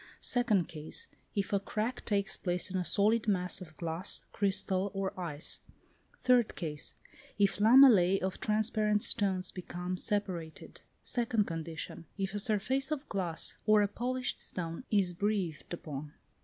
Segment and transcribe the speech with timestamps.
[0.19, 5.13] Second case: if a crack takes place in a solid mass of glass, chrystal, or
[5.19, 5.61] ice.
[6.23, 6.95] Third case:
[7.37, 10.81] if lamellæ of transparent stones become separated.
[11.03, 12.05] Second condition.
[12.17, 16.13] If a surface of glass or a polished stone is breathed upon.